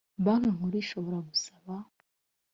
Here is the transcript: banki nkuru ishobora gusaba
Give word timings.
banki 0.25 0.49
nkuru 0.55 0.75
ishobora 0.83 1.17
gusaba 1.29 1.73